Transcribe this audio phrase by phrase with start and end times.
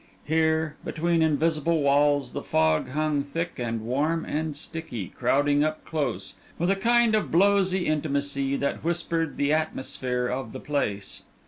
[0.25, 6.33] Here, between invisible walls, the fog hung thick and warm and sticky, crowding up close,
[6.57, 11.21] with a kind of blowsy intimacy that whispered the atmosphere of the place.